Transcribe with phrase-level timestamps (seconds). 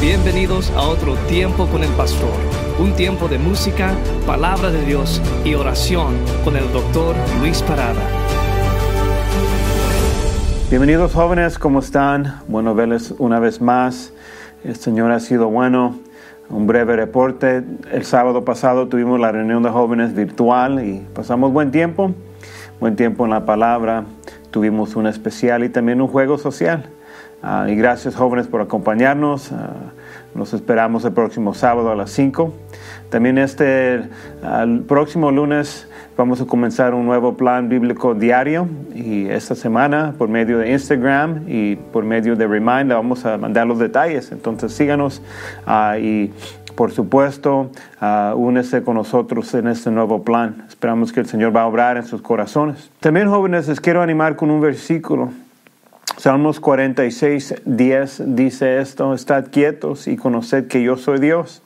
[0.00, 2.30] Bienvenidos a otro tiempo con el pastor,
[2.78, 3.94] un tiempo de música,
[4.26, 8.02] palabra de Dios y oración con el doctor Luis Parada.
[10.68, 12.40] Bienvenidos jóvenes, ¿cómo están?
[12.46, 14.12] Bueno verles una vez más.
[14.64, 15.96] El Señor ha sido bueno.
[16.50, 17.64] Un breve reporte.
[17.90, 22.12] El sábado pasado tuvimos la reunión de jóvenes virtual y pasamos buen tiempo.
[22.80, 24.04] Buen tiempo en la palabra.
[24.50, 26.90] Tuvimos un especial y también un juego social.
[27.48, 29.52] Ah, y gracias jóvenes por acompañarnos.
[29.52, 29.70] Ah,
[30.34, 32.52] nos esperamos el próximo sábado a las 5.
[33.08, 34.02] También este
[34.88, 40.58] próximo lunes vamos a comenzar un nuevo plan bíblico diario y esta semana por medio
[40.58, 44.32] de Instagram y por medio de Remind vamos a mandar los detalles.
[44.32, 45.22] Entonces síganos
[45.68, 46.32] ah, y
[46.74, 47.70] por supuesto
[48.34, 50.64] únese con nosotros en este nuevo plan.
[50.66, 52.90] Esperamos que el Señor va a obrar en sus corazones.
[52.98, 55.30] También jóvenes les quiero animar con un versículo.
[56.18, 61.62] Salmos 46, 10 dice esto, estad quietos y conoced que yo soy Dios.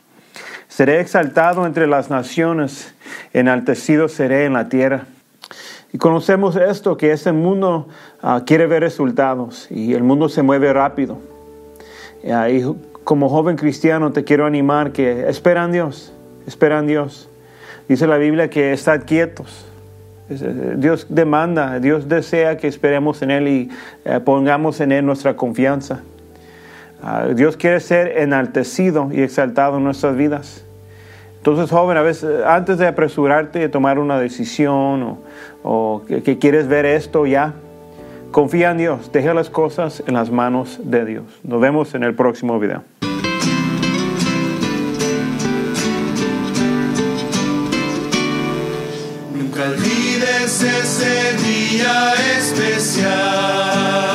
[0.66, 2.93] Seré exaltado entre las naciones,
[3.32, 5.06] enaltecido seré en la tierra.
[5.93, 7.87] Y conocemos esto, que este mundo
[8.23, 11.18] ah, quiere ver resultados y el mundo se mueve rápido.
[12.24, 12.65] y
[13.04, 16.12] como joven cristiano te quiero animar que esperan Dios,
[16.48, 17.28] esperan Dios.
[17.88, 19.70] Dice la Biblia que estad quietos
[20.76, 23.70] Dios demanda, Dios desea que esperemos en Él y
[24.04, 26.02] eh, pongamos en Él nuestra confianza.
[27.02, 30.64] Ah, Dios quiere ser enaltecido y exaltado en nuestras vidas.
[31.38, 35.18] Entonces, joven, a veces antes de apresurarte de tomar una decisión
[35.62, 37.54] o, que, quieres ver esto ya,
[38.30, 41.24] confía en Dios, deja las cosas en las manos de Dios.
[41.42, 42.82] Nos vemos en el próximo video.
[50.62, 54.09] Ese día especial.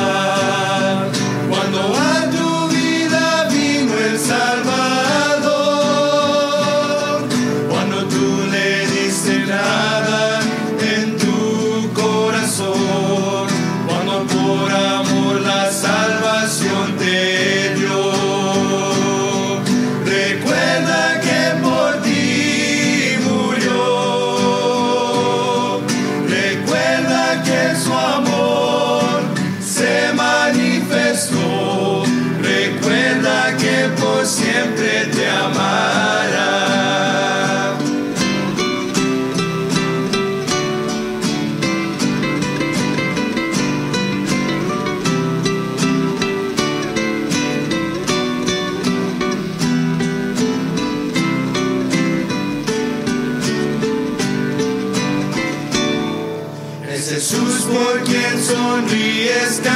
[59.28, 59.75] is down.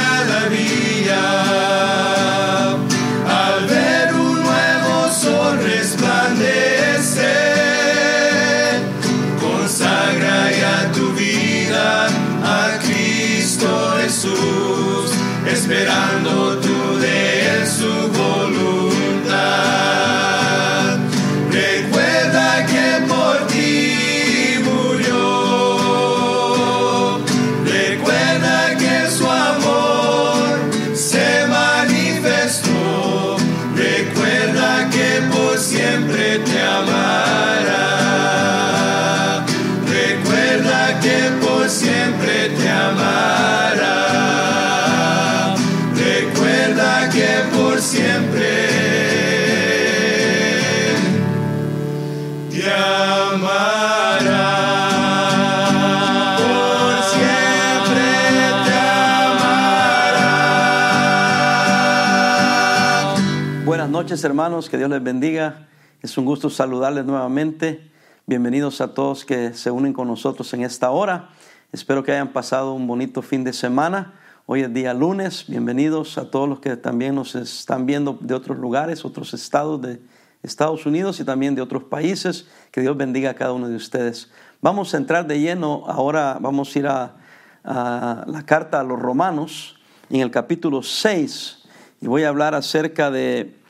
[64.01, 64.67] Noches, hermanos.
[64.67, 65.67] Que Dios les bendiga.
[66.01, 67.91] Es un gusto saludarles nuevamente.
[68.25, 71.29] Bienvenidos a todos que se unen con nosotros en esta hora.
[71.71, 74.15] Espero que hayan pasado un bonito fin de semana.
[74.47, 75.45] Hoy es día lunes.
[75.47, 80.01] Bienvenidos a todos los que también nos están viendo de otros lugares, otros estados de
[80.41, 82.47] Estados Unidos y también de otros países.
[82.71, 84.31] Que Dios bendiga a cada uno de ustedes.
[84.61, 85.83] Vamos a entrar de lleno.
[85.85, 87.17] Ahora vamos a ir a,
[87.63, 89.79] a la carta a los romanos
[90.09, 91.59] en el capítulo 6
[92.01, 93.60] y voy a hablar acerca de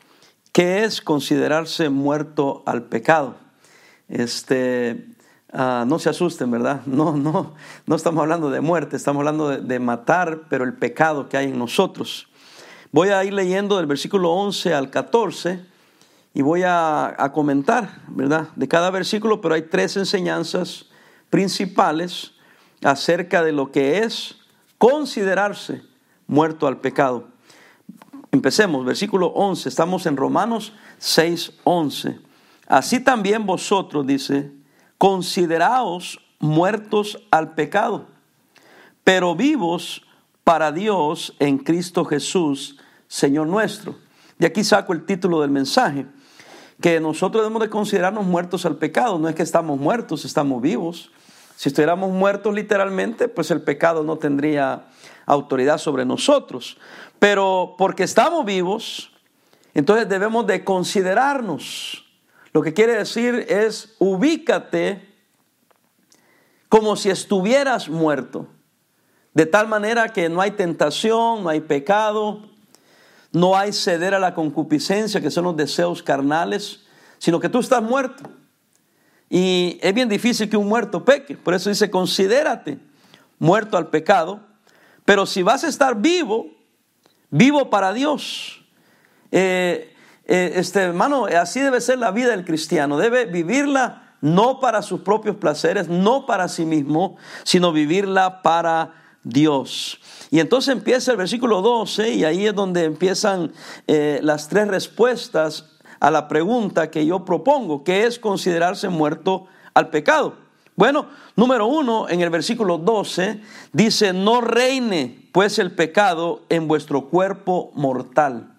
[0.52, 3.36] ¿Qué es considerarse muerto al pecado?
[4.10, 5.08] Este,
[5.54, 6.82] ah, no se asusten, ¿verdad?
[6.86, 7.56] No, no,
[7.86, 11.58] no estamos hablando de muerte, estamos hablando de, matar, pero el pecado que hay en
[11.58, 12.28] nosotros.
[12.92, 15.66] Voy a ir leyendo del versículo 11 al 14
[16.34, 18.50] y voy a, a comentar, ¿verdad?
[18.58, 20.88] De cada versículo, pero hay tres enseñanzas
[21.30, 22.34] principales
[22.84, 24.36] acerca de lo que es
[24.78, 25.82] considerarse
[26.28, 27.31] muerto al pecado.
[28.32, 32.20] Empecemos, versículo 11, estamos en Romanos 6, 11.
[32.66, 34.52] Así también vosotros, dice,
[34.98, 38.06] consideraos muertos al pecado,
[39.04, 40.04] pero vivos
[40.46, 43.96] para Dios en Cristo Jesús, Señor nuestro.
[44.40, 46.06] Y aquí saco el título del mensaje,
[46.80, 49.20] que nosotros debemos de considerarnos muertos al pecado.
[49.20, 51.12] No es que estamos muertos, estamos vivos.
[51.58, 54.88] Si estuviéramos muertos literalmente, pues el pecado no tendría
[55.26, 56.78] autoridad sobre nosotros.
[57.20, 59.12] Pero porque estamos vivos,
[59.74, 62.06] entonces debemos de considerarnos.
[62.54, 65.08] Lo que quiere decir es ubícate
[66.68, 68.48] como si estuvieras muerto.
[69.34, 72.42] De tal manera que no hay tentación, no hay pecado,
[73.32, 76.86] no hay ceder a la concupiscencia, que son los deseos carnales,
[77.18, 78.30] sino que tú estás muerto.
[79.30, 81.38] Y es bien difícil que un muerto peque.
[81.38, 82.80] Por eso dice, considérate
[83.40, 84.42] muerto al pecado.
[85.06, 86.48] Pero si vas a estar vivo,
[87.30, 88.64] vivo para Dios.
[89.32, 89.94] Eh,
[90.26, 92.98] eh, este hermano, así debe ser la vida del cristiano.
[92.98, 98.94] Debe vivirla no para sus propios placeres, no para sí mismo, sino vivirla para
[99.24, 100.00] Dios.
[100.30, 103.52] Y entonces empieza el versículo 12 y ahí es donde empiezan
[103.88, 105.66] eh, las tres respuestas
[106.00, 110.36] a la pregunta que yo propongo, que es considerarse muerto al pecado.
[110.82, 113.40] Bueno, número uno, en el versículo 12
[113.72, 118.52] dice, no reine pues el pecado en vuestro cuerpo mortal.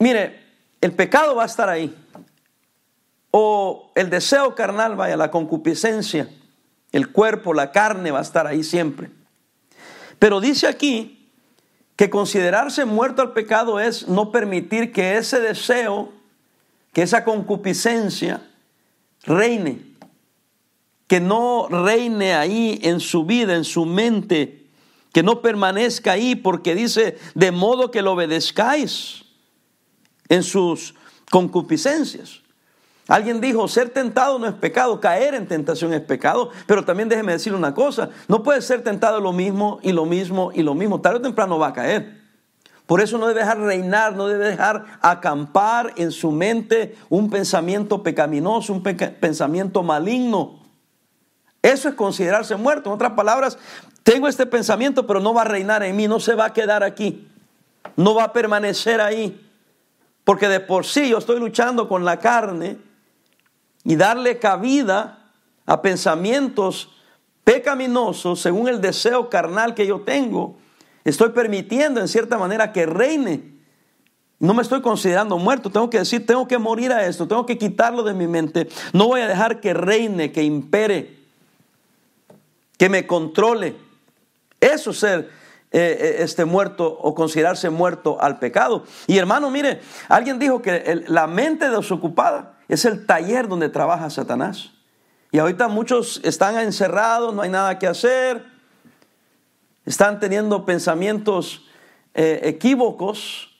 [0.00, 0.42] Mire,
[0.80, 1.94] el pecado va a estar ahí.
[3.30, 6.28] O el deseo carnal, vaya, la concupiscencia,
[6.90, 9.08] el cuerpo, la carne va a estar ahí siempre.
[10.18, 11.30] Pero dice aquí
[11.94, 16.10] que considerarse muerto al pecado es no permitir que ese deseo,
[16.92, 18.42] que esa concupiscencia
[19.22, 19.93] reine,
[21.14, 24.66] que no reine ahí en su vida, en su mente,
[25.12, 29.24] que no permanezca ahí, porque dice, de modo que lo obedezcáis
[30.28, 30.96] en sus
[31.30, 32.40] concupiscencias.
[33.06, 37.30] Alguien dijo, ser tentado no es pecado, caer en tentación es pecado, pero también déjeme
[37.30, 41.00] decir una cosa, no puede ser tentado lo mismo y lo mismo y lo mismo,
[41.00, 42.22] tarde o temprano va a caer.
[42.86, 48.02] Por eso no debe dejar reinar, no debe dejar acampar en su mente un pensamiento
[48.02, 50.63] pecaminoso, un pensamiento maligno.
[51.64, 52.90] Eso es considerarse muerto.
[52.90, 53.56] En otras palabras,
[54.02, 56.82] tengo este pensamiento, pero no va a reinar en mí, no se va a quedar
[56.84, 57.26] aquí,
[57.96, 59.40] no va a permanecer ahí.
[60.24, 62.76] Porque de por sí yo estoy luchando con la carne
[63.82, 65.30] y darle cabida
[65.64, 66.90] a pensamientos
[67.44, 70.58] pecaminosos según el deseo carnal que yo tengo,
[71.02, 73.54] estoy permitiendo en cierta manera que reine.
[74.38, 77.56] No me estoy considerando muerto, tengo que decir, tengo que morir a esto, tengo que
[77.56, 78.68] quitarlo de mi mente.
[78.92, 81.23] No voy a dejar que reine, que impere,
[82.78, 83.76] que me controle.
[84.60, 85.30] Eso es ser
[85.76, 88.84] eh, eh, este muerto o considerarse muerto al pecado.
[89.08, 94.70] Y hermano, mire, alguien dijo que la mente desocupada es el taller donde trabaja Satanás.
[95.32, 98.44] Y ahorita muchos están encerrados, no hay nada que hacer,
[99.84, 101.66] están teniendo pensamientos
[102.14, 103.50] eh, equívocos.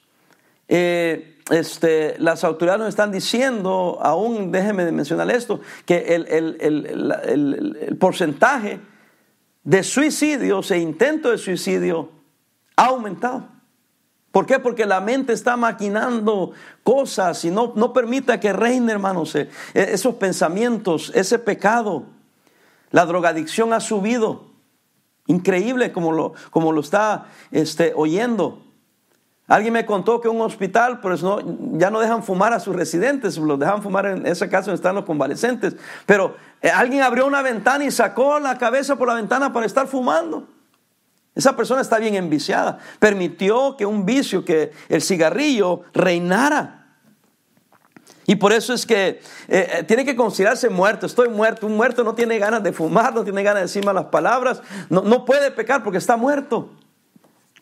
[0.68, 8.78] Este, las autoridades nos están diciendo, aún déjeme mencionar esto, que el, el porcentaje
[9.64, 12.10] de suicidios e intento de suicidio
[12.76, 13.48] ha aumentado.
[14.30, 14.58] ¿Por qué?
[14.58, 16.52] Porque la mente está maquinando
[16.82, 22.04] cosas y no, no permita que reine, hermanos, eh, esos pensamientos, ese pecado.
[22.90, 24.46] La drogadicción ha subido.
[25.26, 28.63] Increíble como lo, como lo está este, oyendo.
[29.54, 31.38] Alguien me contó que un hospital, pues no,
[31.78, 35.04] ya no dejan fumar a sus residentes, los dejan fumar en ese caso están los
[35.04, 35.76] convalescentes.
[36.06, 39.86] Pero eh, alguien abrió una ventana y sacó la cabeza por la ventana para estar
[39.86, 40.48] fumando.
[41.36, 42.78] Esa persona está bien enviciada.
[42.98, 46.88] Permitió que un vicio, que el cigarrillo reinara.
[48.26, 51.06] Y por eso es que eh, eh, tiene que considerarse muerto.
[51.06, 51.68] Estoy muerto.
[51.68, 54.62] Un muerto no tiene ganas de fumar, no tiene ganas de decir malas palabras.
[54.90, 56.70] No, no puede pecar porque está muerto.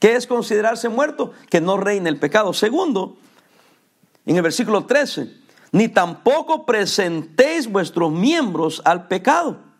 [0.02, 1.30] ¿Qué es considerarse muerto?
[1.48, 2.52] Que no reine el pecado.
[2.52, 3.16] Segundo,
[4.26, 5.32] en el versículo 13,
[5.70, 9.72] ni tampoco presentéis vuestros miembros al pecado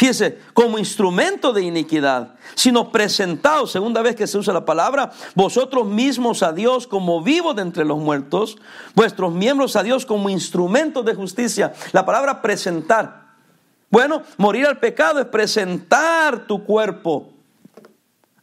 [0.00, 5.86] Fíjese, como instrumento de iniquidad, sino presentados, segunda vez que se usa la palabra, vosotros
[5.86, 8.56] mismos a Dios como vivos de entre los muertos,
[8.94, 11.74] vuestros miembros a Dios como instrumentos de justicia.
[11.92, 13.34] La palabra presentar.
[13.90, 17.34] Bueno, morir al pecado es presentar tu cuerpo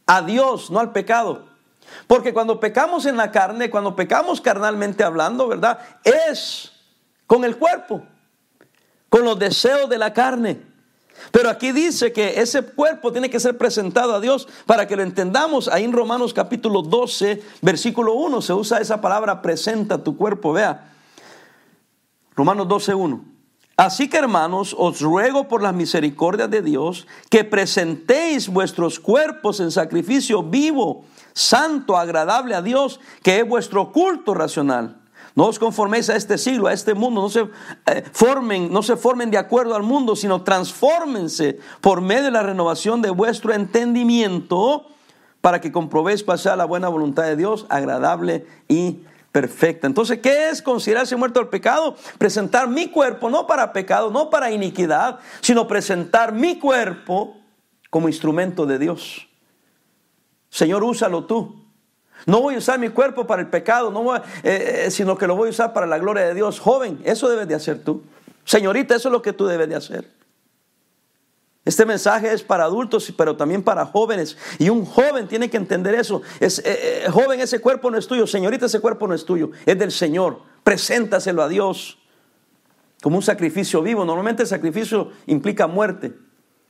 [0.08, 1.44] a Dios, no al pecado.
[2.06, 5.78] Porque cuando pecamos en la carne, cuando pecamos carnalmente hablando, ¿verdad?
[6.02, 6.72] Es
[7.26, 8.02] con el cuerpo,
[9.08, 10.62] con los deseos de la carne.
[11.30, 15.02] Pero aquí dice que ese cuerpo tiene que ser presentado a Dios para que lo
[15.02, 15.68] entendamos.
[15.68, 20.52] Ahí en Romanos capítulo 12, versículo 1, se usa esa palabra presenta tu cuerpo.
[20.52, 20.92] Vea,
[22.34, 23.37] Romanos 12, 1.
[23.78, 29.70] Así que hermanos, os ruego por las misericordias de Dios que presentéis vuestros cuerpos en
[29.70, 35.00] sacrificio vivo, santo, agradable a Dios, que es vuestro culto racional.
[35.36, 37.46] No os conforméis a este siglo, a este mundo, no se
[37.86, 42.42] eh, formen, no se formen de acuerdo al mundo, sino transfórmense por medio de la
[42.42, 44.86] renovación de vuestro entendimiento
[45.40, 49.86] para que comprobéis pasar la buena voluntad de Dios, agradable y perfecta.
[49.86, 51.96] Entonces, ¿qué es considerarse muerto al pecado?
[52.18, 57.36] Presentar mi cuerpo no para pecado, no para iniquidad, sino presentar mi cuerpo
[57.90, 59.28] como instrumento de Dios.
[60.50, 61.64] Señor, úsalo tú.
[62.26, 65.36] No voy a usar mi cuerpo para el pecado, no eh, eh, sino que lo
[65.36, 66.58] voy a usar para la gloria de Dios.
[66.58, 68.02] Joven, eso debes de hacer tú.
[68.44, 70.17] Señorita, eso es lo que tú debes de hacer.
[71.68, 74.38] Este mensaje es para adultos, pero también para jóvenes.
[74.58, 76.22] Y un joven tiene que entender eso.
[76.40, 78.26] Es, eh, joven, ese cuerpo no es tuyo.
[78.26, 79.50] Señorita, ese cuerpo no es tuyo.
[79.66, 80.40] Es del Señor.
[80.64, 81.98] Preséntaselo a Dios
[83.02, 84.06] como un sacrificio vivo.
[84.06, 86.14] Normalmente el sacrificio implica muerte.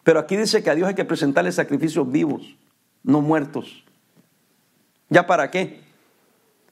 [0.02, 2.56] Pero aquí dice que a Dios hay que presentarle sacrificios vivos,
[3.04, 3.84] no muertos.
[5.10, 5.80] ¿Ya para qué?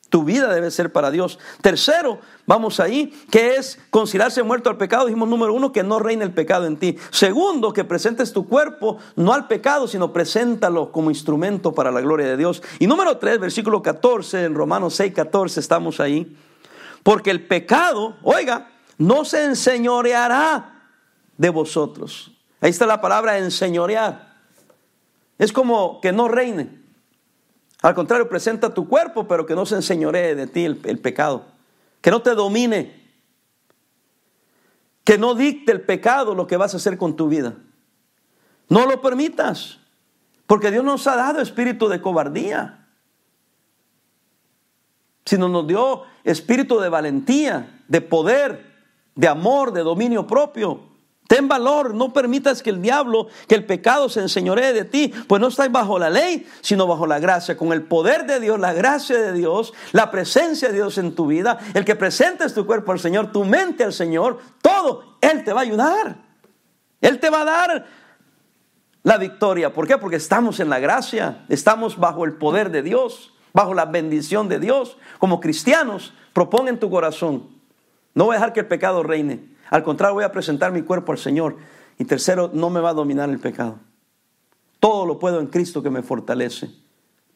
[0.08, 1.38] Tu vida debe ser para Dios.
[1.60, 5.06] Tercero, vamos ahí, que es considerarse muerto al pecado.
[5.06, 6.96] Dijimos número uno, que no reine el pecado en ti.
[7.10, 12.26] Segundo, que presentes tu cuerpo no al pecado, sino preséntalo como instrumento para la gloria
[12.26, 12.62] de Dios.
[12.78, 16.36] Y número tres, versículo 14, en Romanos 6, 14, estamos ahí.
[17.02, 20.84] Porque el pecado, oiga, no se enseñoreará
[21.36, 22.32] de vosotros.
[22.60, 24.36] Ahí está la palabra enseñorear.
[25.38, 26.85] Es como que no reine.
[27.82, 31.44] Al contrario, presenta tu cuerpo, pero que no se enseñoree de ti el, el pecado.
[32.00, 33.04] Que no te domine.
[35.04, 37.54] Que no dicte el pecado lo que vas a hacer con tu vida.
[38.68, 39.78] No lo permitas.
[40.46, 42.86] Porque Dios nos ha dado espíritu de cobardía.
[45.24, 48.64] Sino nos dio espíritu de valentía, de poder,
[49.14, 50.95] de amor, de dominio propio.
[51.28, 55.40] Ten valor, no permitas que el diablo, que el pecado se enseñoree de ti, pues
[55.40, 58.72] no estás bajo la ley, sino bajo la gracia, con el poder de Dios, la
[58.72, 62.92] gracia de Dios, la presencia de Dios en tu vida, el que presentes tu cuerpo
[62.92, 66.16] al Señor, tu mente al Señor, todo, Él te va a ayudar.
[67.00, 67.86] Él te va a dar
[69.02, 69.72] la victoria.
[69.72, 69.98] ¿Por qué?
[69.98, 74.60] Porque estamos en la gracia, estamos bajo el poder de Dios, bajo la bendición de
[74.60, 74.96] Dios.
[75.18, 77.48] Como cristianos, propon en tu corazón,
[78.14, 79.55] no voy a dejar que el pecado reine.
[79.70, 81.56] Al contrario, voy a presentar mi cuerpo al Señor.
[81.98, 83.78] Y tercero, no me va a dominar el pecado.
[84.80, 86.70] Todo lo puedo en Cristo que me fortalece.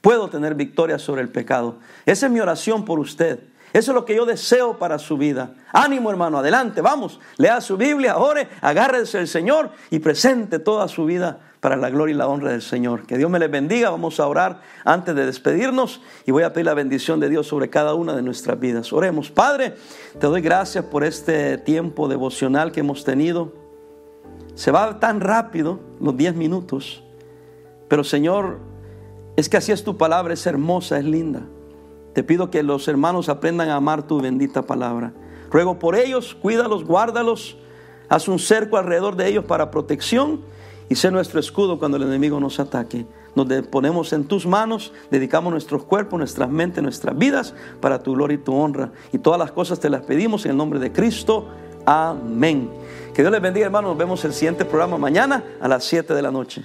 [0.01, 1.79] Puedo tener victoria sobre el pecado.
[2.07, 3.41] Esa es mi oración por usted.
[3.73, 5.55] Eso es lo que yo deseo para su vida.
[5.73, 7.21] Ánimo hermano, adelante, vamos.
[7.37, 12.15] Lea su Biblia, ore, agárrese el Señor y presente toda su vida para la gloria
[12.15, 13.07] y la honra del Señor.
[13.07, 13.91] Que Dios me les bendiga.
[13.91, 17.71] Vamos a orar antes de despedirnos y voy a pedir la bendición de Dios sobre
[17.71, 18.93] cada una de nuestras vidas.
[18.93, 19.31] Oremos.
[19.31, 19.77] Padre,
[20.19, 23.53] te doy gracias por este tiempo devocional que hemos tenido.
[24.55, 27.05] Se va tan rápido los 10 minutos,
[27.89, 28.59] pero Señor,
[29.37, 31.43] es que así es tu palabra, es hermosa, es linda.
[32.13, 35.13] Te pido que los hermanos aprendan a amar tu bendita palabra.
[35.51, 37.57] Ruego por ellos, cuídalos, guárdalos,
[38.09, 40.41] haz un cerco alrededor de ellos para protección
[40.89, 43.07] y sé nuestro escudo cuando el enemigo nos ataque.
[43.37, 48.35] Nos ponemos en tus manos, dedicamos nuestros cuerpos, nuestras mentes, nuestras vidas para tu gloria
[48.35, 48.91] y tu honra.
[49.13, 51.49] Y todas las cosas te las pedimos en el nombre de Cristo.
[51.87, 52.69] Amén.
[53.15, 53.91] Que Dios les bendiga, hermanos.
[53.91, 56.65] Nos vemos el siguiente programa mañana a las 7 de la noche.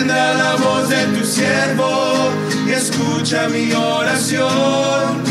[0.00, 2.30] Atienda la voz de tu siervo
[2.66, 5.29] y escucha mi oración.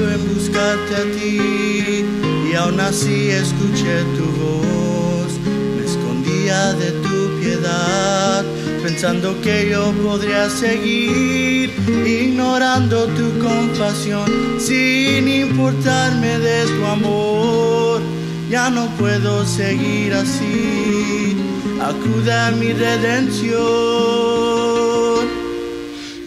[0.00, 2.04] En buscarte a ti
[2.50, 5.32] y aún así escuché tu voz.
[5.76, 8.44] Me escondía de tu piedad,
[8.82, 11.70] pensando que yo podría seguir,
[12.06, 18.00] ignorando tu compasión, sin importarme de tu amor.
[18.48, 21.36] Ya no puedo seguir así,
[21.80, 24.61] acude a mi redención.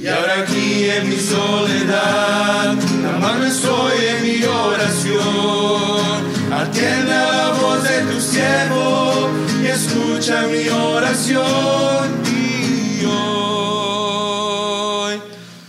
[0.06, 5.18] Y ahora aquí en mi soledad, la mano estoy en mi oración.
[6.54, 9.32] Atiende la voz de tu siervo
[9.64, 12.22] y escucha mi oración.
[12.32, 13.96] Y hoy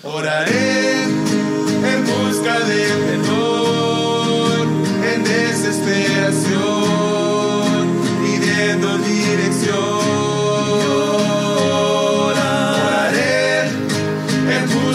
[0.03, 3.06] oraré en busca de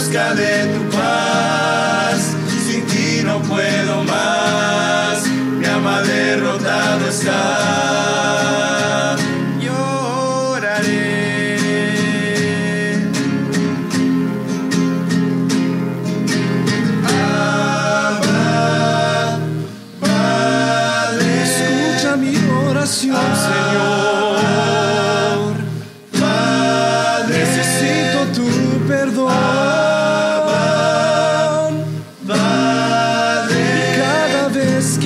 [0.01, 1.00] busca.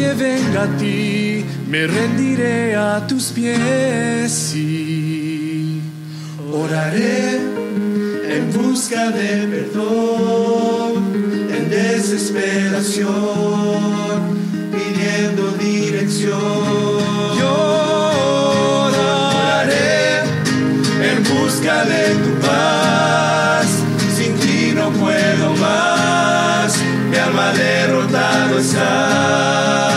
[0.06, 4.54] Que venga a ti, me rendiré a tus pies.
[4.56, 5.82] y
[6.52, 7.40] Oraré
[8.36, 10.94] en busca de perdón,
[11.56, 13.10] en desesperación,
[14.76, 16.40] pidiendo dirección.
[17.40, 18.60] Lloraré
[21.10, 23.68] en busca de tu paz,
[24.16, 26.70] sin ti no puedo más,
[27.10, 29.95] mi alma derrotado está.